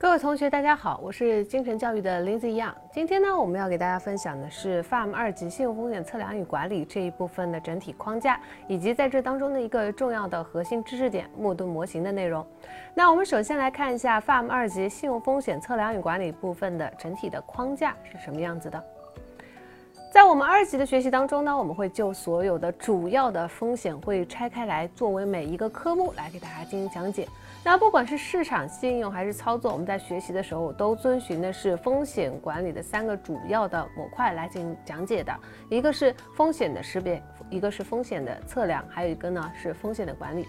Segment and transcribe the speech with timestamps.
[0.00, 2.72] 各位同学，大家好，我是精神教育的 lizy yang。
[2.90, 12.44] 今天呢，我们要给大家分享的是 FAM 二级信用风险测量与管理这一部分的整体框架，以及在这当中的一个重要的核心知识点——木盾模型的内容。
[12.94, 18.82] 那我们首先来看一下 FAM 二级信用风险测量与管理部分的整体的框架是什么样子的。
[20.30, 27.26] 我们二级的学习当中呢，我们会就所有的主要的风险会拆开来，作为每一个科目来给大家进行讲解。
[27.64, 35.36] 那不管是市场信用还是操作，我们在学习的时候都遵循的是风险管理的三个主要的模块来进行讲解的，
[35.68, 40.46] 一个是风险的识别，一个是风险的测量，还有一个呢是风险的管理。